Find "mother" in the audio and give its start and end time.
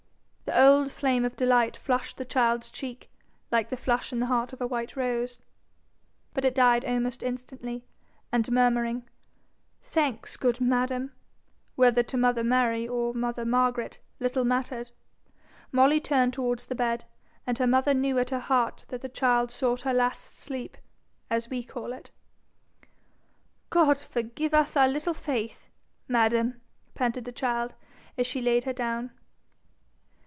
12.17-12.43, 13.13-13.45, 17.67-17.93